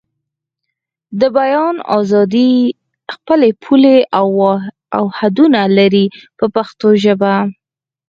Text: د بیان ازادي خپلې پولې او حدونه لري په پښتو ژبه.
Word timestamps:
د 1.19 1.21
بیان 1.37 1.75
ازادي 1.99 2.51
خپلې 3.13 3.49
پولې 3.63 3.97
او 4.97 5.01
حدونه 5.17 5.61
لري 5.77 6.05
په 6.37 6.45
پښتو 6.55 6.87
ژبه. 7.03 7.35